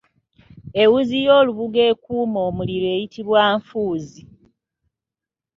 Ewuzi 0.83 1.17
y’olubugo 1.25 1.79
ekuuma 1.91 2.39
omuliro 2.49 2.87
eyitibwa 2.95 3.39
Nfuuzi. 3.57 4.21